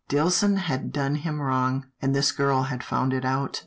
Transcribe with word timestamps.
Dillson 0.09 0.57
had 0.57 0.91
done 0.91 1.13
him 1.13 1.33
some 1.35 1.41
wrong, 1.43 1.85
and 2.01 2.15
this 2.15 2.31
girl 2.31 2.63
had 2.63 2.83
found 2.83 3.13
it 3.13 3.23
out. 3.23 3.59